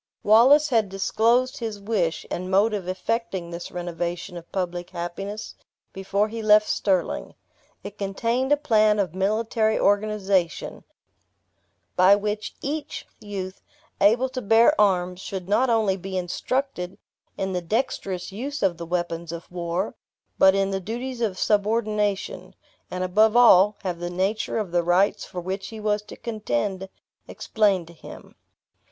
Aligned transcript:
Wallace 0.23 0.69
had 0.69 0.89
disclosed 0.89 1.59
his 1.59 1.79
wish, 1.79 2.25
and 2.31 2.49
mode 2.49 2.73
of 2.73 2.87
effecting 2.87 3.51
this 3.51 3.69
renovation 3.71 4.35
of 4.35 4.51
public 4.51 4.89
happiness, 4.89 5.53
before 5.93 6.27
he 6.27 6.41
left 6.41 6.67
Stirling. 6.67 7.35
It 7.83 7.99
contained 7.99 8.51
a 8.51 8.57
plan 8.57 8.97
of 8.97 9.13
military 9.13 9.79
organization, 9.79 10.85
by 11.95 12.15
which 12.15 12.55
each 12.63 13.05
youth, 13.19 13.61
able 14.01 14.27
to 14.29 14.41
bear 14.41 14.73
arms, 14.81 15.19
should 15.21 15.47
not 15.47 15.69
only 15.69 15.97
be 15.97 16.17
instructed 16.17 16.97
in 17.37 17.53
the 17.53 17.61
dexterous 17.61 18.31
use 18.31 18.63
of 18.63 18.77
the 18.77 18.87
weapons 18.87 19.31
of 19.31 19.51
war, 19.51 19.93
but 20.39 20.55
in 20.55 20.71
the 20.71 20.81
duties 20.81 21.21
of 21.21 21.37
subordination, 21.37 22.55
and 22.89 23.03
above 23.03 23.35
all, 23.37 23.77
have 23.83 23.99
the 23.99 24.09
nature 24.09 24.57
of 24.57 24.71
the 24.71 24.81
rights 24.81 25.25
for 25.25 25.41
which 25.41 25.67
he 25.67 25.79
was 25.79 26.01
to 26.01 26.15
contend 26.17 26.89
explained 27.27 27.85
to 27.85 27.93
him. 27.93 28.33